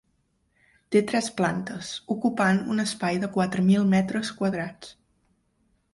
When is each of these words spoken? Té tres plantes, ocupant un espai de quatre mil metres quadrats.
Té 0.95 1.01
tres 1.11 1.27
plantes, 1.41 1.91
ocupant 2.15 2.63
un 2.77 2.85
espai 2.87 3.23
de 3.25 3.31
quatre 3.39 3.67
mil 3.71 3.87
metres 3.95 4.33
quadrats. 4.41 4.95